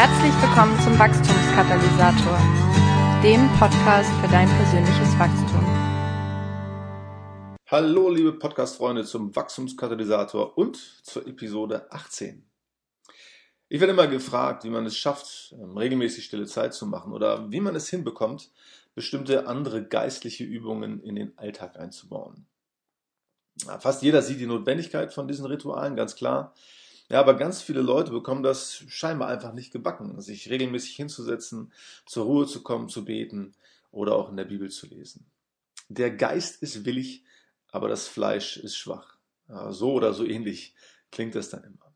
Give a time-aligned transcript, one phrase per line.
[0.00, 2.38] Herzlich willkommen zum Wachstumskatalysator,
[3.20, 5.66] dem Podcast für dein persönliches Wachstum.
[7.66, 12.48] Hallo, liebe Podcast-Freunde zum Wachstumskatalysator und zur Episode 18.
[13.68, 17.50] Ich werde immer gefragt, wie man es schafft, ähm, regelmäßig stille Zeit zu machen oder
[17.50, 18.52] wie man es hinbekommt,
[18.94, 22.46] bestimmte andere geistliche Übungen in den Alltag einzubauen.
[23.80, 26.54] Fast jeder sieht die Notwendigkeit von diesen Ritualen, ganz klar.
[27.10, 31.72] Ja, aber ganz viele Leute bekommen das scheinbar einfach nicht gebacken, sich regelmäßig hinzusetzen,
[32.04, 33.54] zur Ruhe zu kommen, zu beten
[33.90, 35.24] oder auch in der Bibel zu lesen.
[35.88, 37.24] Der Geist ist willig,
[37.70, 39.16] aber das Fleisch ist schwach.
[39.48, 40.74] Ja, so oder so ähnlich
[41.10, 41.94] klingt das dann immer.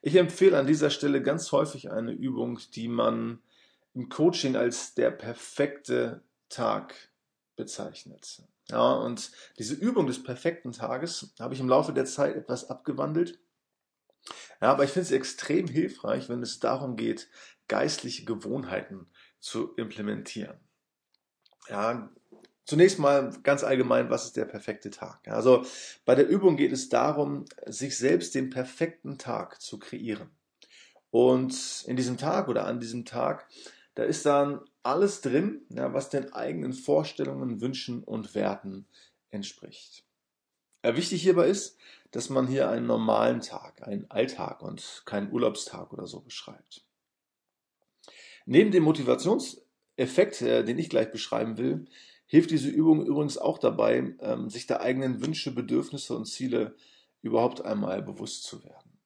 [0.00, 3.40] Ich empfehle an dieser Stelle ganz häufig eine Übung, die man
[3.94, 6.94] im Coaching als der perfekte Tag
[7.56, 8.42] bezeichnet.
[8.68, 13.40] Ja, und diese Übung des perfekten Tages habe ich im Laufe der Zeit etwas abgewandelt
[14.60, 17.28] ja, aber ich finde es extrem hilfreich, wenn es darum geht,
[17.68, 19.06] geistliche Gewohnheiten
[19.40, 20.58] zu implementieren.
[21.68, 22.10] Ja,
[22.64, 25.26] zunächst mal ganz allgemein, was ist der perfekte Tag?
[25.28, 25.64] Also
[26.04, 30.30] bei der Übung geht es darum, sich selbst den perfekten Tag zu kreieren.
[31.10, 33.46] Und in diesem Tag oder an diesem Tag,
[33.94, 38.86] da ist dann alles drin, ja, was den eigenen Vorstellungen, Wünschen und Werten
[39.30, 40.04] entspricht.
[40.84, 41.76] Ja, wichtig hierbei ist,
[42.10, 46.84] dass man hier einen normalen Tag, einen Alltag und keinen Urlaubstag oder so beschreibt.
[48.44, 51.86] Neben dem Motivationseffekt, äh, den ich gleich beschreiben will,
[52.26, 56.74] hilft diese Übung übrigens auch dabei, ähm, sich der eigenen Wünsche, Bedürfnisse und Ziele
[57.22, 58.98] überhaupt einmal bewusst zu werden.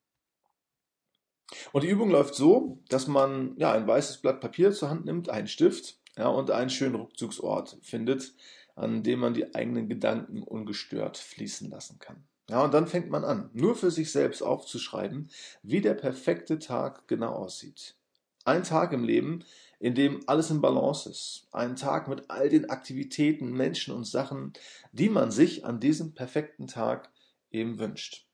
[1.73, 5.29] Und die Übung läuft so, dass man ja ein weißes Blatt Papier zur Hand nimmt,
[5.29, 8.35] einen Stift ja, und einen schönen Rückzugsort findet,
[8.77, 12.23] an dem man die eigenen Gedanken ungestört fließen lassen kann.
[12.49, 15.31] Ja, und dann fängt man an, nur für sich selbst aufzuschreiben,
[15.63, 17.97] wie der perfekte Tag genau aussieht.
[18.45, 19.45] Ein Tag im Leben,
[19.81, 21.49] in dem alles in Balance ist.
[21.51, 24.53] Ein Tag mit all den Aktivitäten, Menschen und Sachen,
[24.93, 27.11] die man sich an diesem perfekten Tag
[27.51, 28.27] eben wünscht.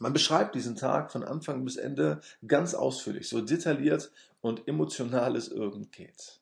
[0.00, 4.10] Man beschreibt diesen Tag von Anfang bis Ende ganz ausführlich, so detailliert
[4.40, 6.40] und emotional es irgend geht.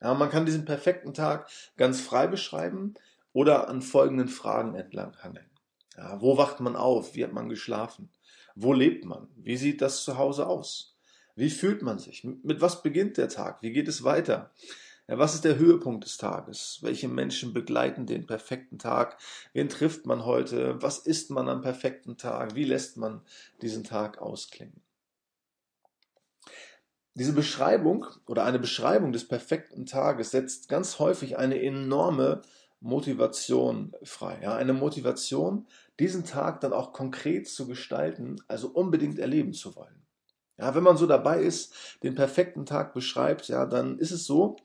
[0.00, 2.94] Ja, man kann diesen perfekten Tag ganz frei beschreiben
[3.32, 5.50] oder an folgenden Fragen entlang hangeln.
[5.96, 7.14] Ja, wo wacht man auf?
[7.14, 8.10] Wie hat man geschlafen?
[8.54, 9.28] Wo lebt man?
[9.36, 10.96] Wie sieht das zu Hause aus?
[11.36, 12.24] Wie fühlt man sich?
[12.24, 13.62] Mit was beginnt der Tag?
[13.62, 14.50] Wie geht es weiter?
[15.06, 16.78] Ja, was ist der Höhepunkt des Tages?
[16.82, 19.18] Welche Menschen begleiten den perfekten Tag?
[19.52, 20.80] Wen trifft man heute?
[20.82, 22.54] Was isst man am perfekten Tag?
[22.54, 23.20] Wie lässt man
[23.60, 24.80] diesen Tag ausklingen?
[27.20, 32.40] Diese Beschreibung oder eine Beschreibung des perfekten Tages setzt ganz häufig eine enorme
[32.80, 34.38] Motivation frei.
[34.42, 35.66] Ja, eine Motivation,
[35.98, 40.06] diesen Tag dann auch konkret zu gestalten, also unbedingt erleben zu wollen.
[40.56, 44.56] Ja, wenn man so dabei ist, den perfekten Tag beschreibt, ja, dann ist es so,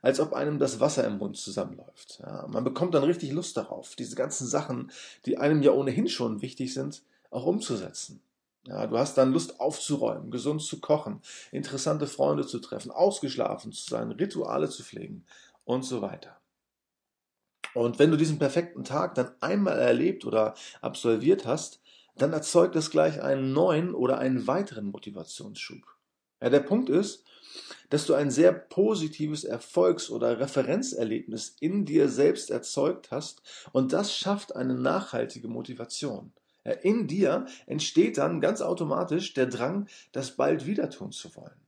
[0.00, 2.20] als ob einem das Wasser im Mund zusammenläuft.
[2.20, 4.92] Ja, man bekommt dann richtig Lust darauf, diese ganzen Sachen,
[5.26, 8.22] die einem ja ohnehin schon wichtig sind, auch umzusetzen.
[8.66, 11.20] Ja, du hast dann Lust aufzuräumen, gesund zu kochen,
[11.52, 15.26] interessante Freunde zu treffen, ausgeschlafen zu sein, Rituale zu pflegen
[15.64, 16.40] und so weiter.
[17.74, 21.80] Und wenn du diesen perfekten Tag dann einmal erlebt oder absolviert hast,
[22.16, 25.82] dann erzeugt es gleich einen neuen oder einen weiteren Motivationsschub.
[26.40, 27.24] Ja, der Punkt ist,
[27.90, 33.42] dass du ein sehr positives Erfolgs- oder Referenzerlebnis in dir selbst erzeugt hast
[33.72, 36.32] und das schafft eine nachhaltige Motivation.
[36.64, 41.64] Ja, in dir entsteht dann ganz automatisch der Drang, das bald wieder tun zu wollen.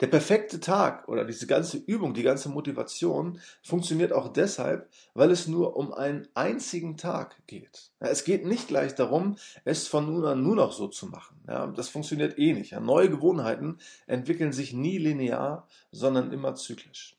[0.00, 5.46] Der perfekte Tag oder diese ganze Übung, die ganze Motivation funktioniert auch deshalb, weil es
[5.46, 7.90] nur um einen einzigen Tag geht.
[7.98, 11.40] Es geht nicht gleich darum, es von nun an nur noch so zu machen.
[11.46, 12.72] das funktioniert eh nicht.
[12.80, 17.16] Neue Gewohnheiten entwickeln sich nie linear, sondern immer zyklisch.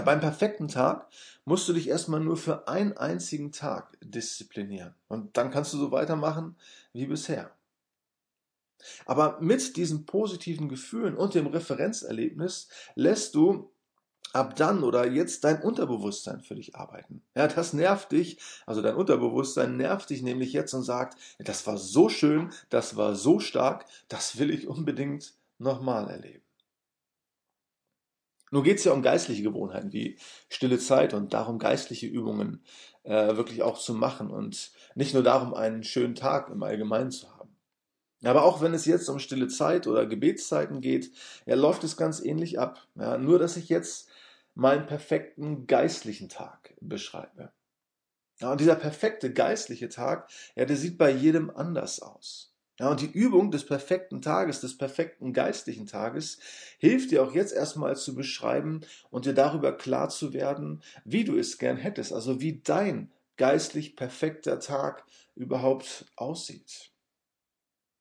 [0.00, 1.08] Beim perfekten Tag
[1.44, 4.94] musst du dich erstmal nur für einen einzigen Tag disziplinieren.
[5.08, 6.56] Und dann kannst du so weitermachen
[6.92, 7.50] wie bisher.
[9.04, 13.70] Aber mit diesen positiven Gefühlen und dem Referenzerlebnis lässt du
[14.32, 17.22] ab dann oder jetzt dein Unterbewusstsein für dich arbeiten.
[17.34, 21.76] Ja, das nervt dich, also dein Unterbewusstsein nervt dich nämlich jetzt und sagt, das war
[21.76, 26.42] so schön, das war so stark, das will ich unbedingt nochmal erleben.
[28.52, 30.18] Nur geht es ja um geistliche Gewohnheiten wie
[30.50, 32.62] stille Zeit und darum, geistliche Übungen
[33.02, 37.30] äh, wirklich auch zu machen und nicht nur darum, einen schönen Tag im Allgemeinen zu
[37.30, 37.56] haben.
[38.22, 41.12] Aber auch wenn es jetzt um stille Zeit oder Gebetszeiten geht,
[41.46, 42.86] ja, läuft es ganz ähnlich ab.
[42.94, 44.10] Ja, nur, dass ich jetzt
[44.54, 47.52] meinen perfekten geistlichen Tag beschreibe.
[48.38, 52.51] Ja, und dieser perfekte geistliche Tag, ja, der sieht bei jedem anders aus.
[52.82, 56.40] Ja, und die Übung des perfekten Tages, des perfekten geistlichen Tages,
[56.78, 58.80] hilft dir auch jetzt erstmal zu beschreiben
[59.10, 63.94] und dir darüber klar zu werden, wie du es gern hättest, also wie dein geistlich
[63.94, 65.04] perfekter Tag
[65.36, 66.90] überhaupt aussieht.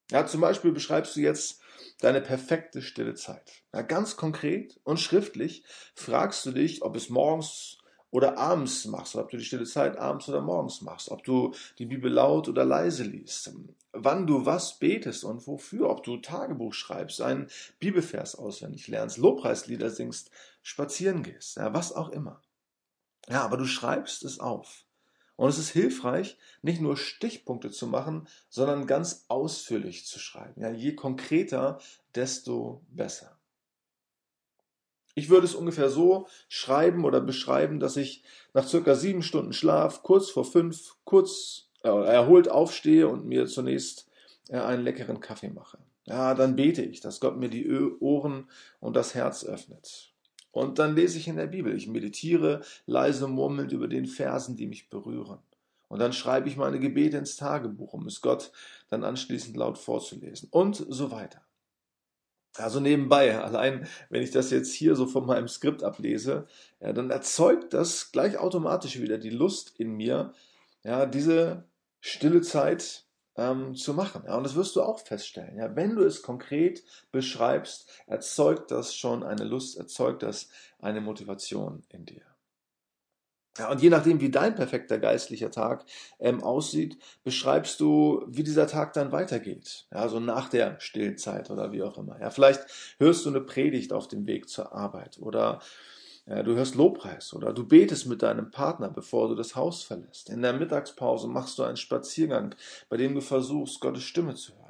[0.09, 1.61] Ja, zum Beispiel beschreibst du jetzt
[1.99, 3.63] deine perfekte stille Zeit.
[3.73, 5.63] Ja, ganz konkret und schriftlich
[5.95, 7.77] fragst du dich, ob es morgens
[8.11, 11.85] oder abends machst, ob du die stille Zeit abends oder morgens machst, ob du die
[11.85, 13.53] Bibel laut oder leise liest,
[13.93, 17.47] wann du was betest und wofür, ob du Tagebuch schreibst, einen
[17.79, 20.29] Bibelvers auswendig lernst, Lobpreislieder singst,
[20.61, 22.41] spazieren gehst, ja, was auch immer.
[23.29, 24.85] Ja, aber du schreibst es auf.
[25.37, 30.61] Und es ist hilfreich, nicht nur Stichpunkte zu machen, sondern ganz ausführlich zu schreiben.
[30.61, 31.79] Ja, je konkreter,
[32.13, 33.40] desto besser.
[35.15, 38.23] Ich würde es ungefähr so schreiben oder beschreiben, dass ich
[38.53, 44.07] nach circa sieben Stunden Schlaf kurz vor fünf kurz äh, erholt aufstehe und mir zunächst
[44.49, 45.77] äh, einen leckeren Kaffee mache.
[46.05, 47.69] Ja, dann bete ich, dass Gott mir die
[47.99, 48.49] Ohren
[48.79, 50.11] und das Herz öffnet.
[50.51, 51.75] Und dann lese ich in der Bibel.
[51.75, 55.39] Ich meditiere leise murmelnd über den Versen, die mich berühren.
[55.87, 58.51] Und dann schreibe ich meine Gebete ins Tagebuch, um es Gott
[58.89, 60.49] dann anschließend laut vorzulesen.
[60.51, 61.41] Und so weiter.
[62.57, 66.47] Also nebenbei, allein wenn ich das jetzt hier so von meinem Skript ablese,
[66.81, 70.33] ja, dann erzeugt das gleich automatisch wieder die Lust in mir,
[70.83, 71.63] ja, diese
[72.01, 73.05] stille Zeit
[73.37, 74.23] ähm, zu machen.
[74.25, 75.57] Ja, und das wirst du auch feststellen.
[75.57, 80.49] Ja, wenn du es konkret beschreibst, erzeugt das schon eine Lust, erzeugt das
[80.79, 82.30] eine Motivation in dir.
[83.57, 85.85] Ja, und je nachdem, wie dein perfekter geistlicher Tag
[86.19, 89.87] ähm, aussieht, beschreibst du, wie dieser Tag dann weitergeht.
[89.91, 92.19] Ja, so nach der Stillzeit oder wie auch immer.
[92.21, 92.65] Ja, vielleicht
[92.97, 95.59] hörst du eine Predigt auf dem Weg zur Arbeit oder
[96.27, 100.29] ja, du hörst Lobpreis oder du betest mit deinem Partner, bevor du das Haus verlässt.
[100.29, 102.55] In der Mittagspause machst du einen Spaziergang,
[102.89, 104.60] bei dem du versuchst, Gottes Stimme zu hören.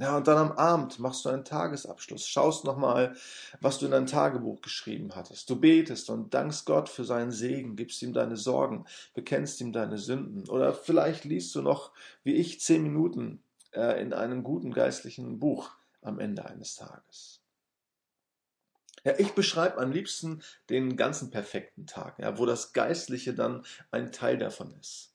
[0.00, 3.16] Ja, und dann am Abend machst du einen Tagesabschluss, schaust nochmal,
[3.60, 5.50] was du in dein Tagebuch geschrieben hattest.
[5.50, 8.84] Du betest und dankst Gott für seinen Segen, gibst ihm deine Sorgen,
[9.14, 10.48] bekennst ihm deine Sünden.
[10.48, 11.92] Oder vielleicht liest du noch,
[12.22, 13.42] wie ich, zehn Minuten
[13.72, 15.70] äh, in einem guten geistlichen Buch
[16.00, 17.40] am Ende eines Tages.
[19.02, 24.12] Ja, ich beschreibe am liebsten den ganzen perfekten Tag, ja, wo das Geistliche dann ein
[24.12, 25.12] Teil davon ist.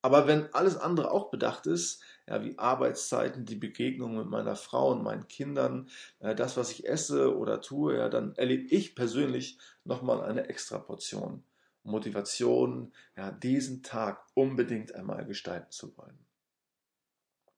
[0.00, 4.92] Aber wenn alles andere auch bedacht ist, ja, wie Arbeitszeiten, die Begegnung mit meiner Frau
[4.92, 5.88] und meinen Kindern,
[6.20, 10.78] äh, das, was ich esse oder tue, ja, dann erlebe ich persönlich nochmal eine extra
[10.78, 11.44] Portion
[11.84, 16.18] Motivation, ja, diesen Tag unbedingt einmal gestalten zu wollen.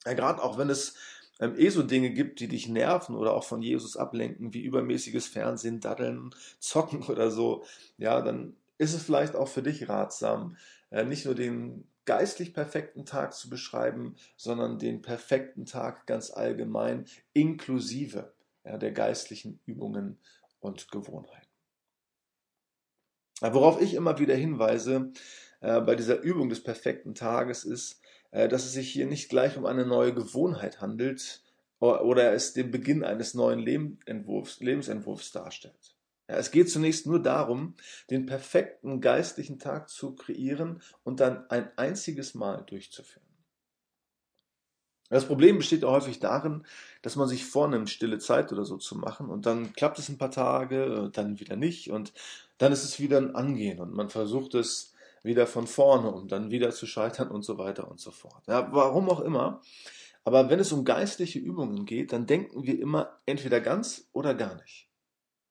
[0.04, 0.96] Ja, gerade auch wenn es
[1.40, 5.26] ähm, eh so Dinge gibt, die dich nerven oder auch von Jesus ablenken, wie übermäßiges
[5.26, 7.64] Fernsehen, Daddeln, Zocken oder so,
[7.98, 10.56] ja, dann ist es vielleicht auch für dich ratsam,
[10.90, 17.04] äh, nicht nur den geistlich perfekten Tag zu beschreiben, sondern den perfekten Tag ganz allgemein,
[17.32, 18.32] inklusive
[18.64, 20.18] ja, der geistlichen Übungen
[20.60, 21.46] und Gewohnheiten.
[23.40, 25.12] Worauf ich immer wieder hinweise
[25.60, 28.00] äh, bei dieser Übung des perfekten Tages ist,
[28.30, 31.42] äh, dass es sich hier nicht gleich um eine neue Gewohnheit handelt
[31.78, 35.95] oder es den Beginn eines neuen Lebensentwurfs, Lebensentwurfs darstellt.
[36.26, 37.74] Es geht zunächst nur darum,
[38.10, 43.26] den perfekten geistlichen Tag zu kreieren und dann ein einziges Mal durchzuführen.
[45.08, 46.66] Das Problem besteht auch häufig darin,
[47.02, 50.18] dass man sich vornimmt, stille Zeit oder so zu machen und dann klappt es ein
[50.18, 52.12] paar Tage, dann wieder nicht und
[52.58, 56.50] dann ist es wieder ein Angehen und man versucht es wieder von vorne, um dann
[56.50, 58.42] wieder zu scheitern und so weiter und so fort.
[58.48, 59.60] Ja, warum auch immer.
[60.24, 64.56] Aber wenn es um geistliche Übungen geht, dann denken wir immer entweder ganz oder gar
[64.56, 64.85] nicht.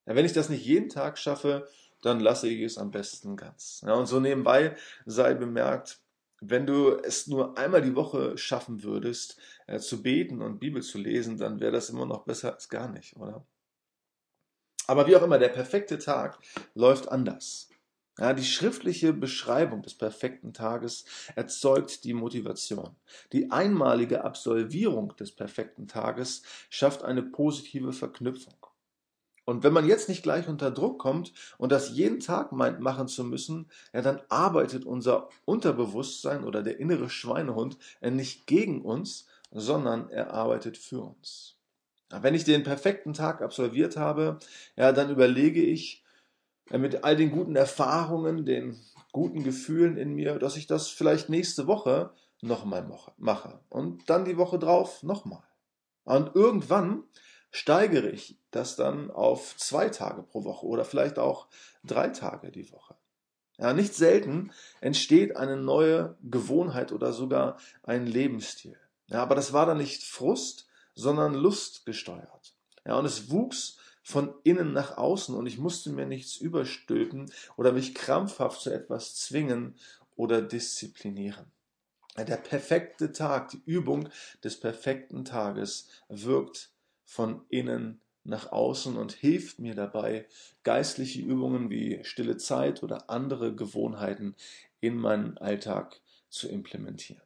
[0.05, 1.67] Ja, wenn ich das nicht jeden Tag schaffe,
[2.01, 3.81] dann lasse ich es am besten ganz.
[3.85, 5.99] Ja, und so nebenbei sei bemerkt,
[6.41, 10.97] wenn du es nur einmal die Woche schaffen würdest, äh, zu beten und Bibel zu
[10.99, 13.45] lesen, dann wäre das immer noch besser als gar nicht, oder?
[14.87, 16.37] Aber wie auch immer, der perfekte Tag
[16.75, 17.69] läuft anders.
[18.17, 22.95] Ja, die schriftliche Beschreibung des perfekten Tages erzeugt die Motivation.
[23.33, 28.55] Die einmalige Absolvierung des perfekten Tages schafft eine positive Verknüpfung.
[29.45, 33.07] Und wenn man jetzt nicht gleich unter Druck kommt und das jeden Tag meint machen
[33.07, 40.09] zu müssen, ja, dann arbeitet unser Unterbewusstsein oder der innere Schweinehund nicht gegen uns, sondern
[40.09, 41.57] er arbeitet für uns.
[42.09, 44.39] Wenn ich den perfekten Tag absolviert habe,
[44.75, 46.03] ja, dann überlege ich
[46.71, 48.79] mit all den guten Erfahrungen, den
[49.11, 52.11] guten Gefühlen in mir, dass ich das vielleicht nächste Woche
[52.41, 52.87] nochmal
[53.17, 55.43] mache und dann die Woche drauf nochmal.
[56.03, 57.03] Und irgendwann
[57.55, 61.47] steigere ich das dann auf zwei Tage pro Woche oder vielleicht auch
[61.85, 62.95] drei Tage die Woche.
[63.57, 68.77] Ja, nicht selten entsteht eine neue Gewohnheit oder sogar ein Lebensstil.
[69.07, 72.57] Ja, aber das war dann nicht Frust, sondern Lust gesteuert.
[72.85, 77.71] Ja, und es wuchs von innen nach außen und ich musste mir nichts überstülpen oder
[77.71, 79.79] mich krampfhaft zu etwas zwingen
[80.17, 81.45] oder disziplinieren.
[82.17, 84.09] Der perfekte Tag, die Übung
[84.43, 86.74] des perfekten Tages wirkt
[87.05, 90.27] von innen nach außen und hilft mir dabei,
[90.63, 94.35] geistliche Übungen wie stille Zeit oder andere Gewohnheiten
[94.81, 97.21] in meinen Alltag zu implementieren.